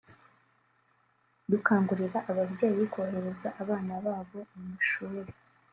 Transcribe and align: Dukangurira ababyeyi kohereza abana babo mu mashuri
Dukangurira 1.51 2.17
ababyeyi 2.31 2.83
kohereza 2.93 3.49
abana 3.61 3.93
babo 4.05 4.39
mu 4.51 4.61
mashuri 4.71 5.29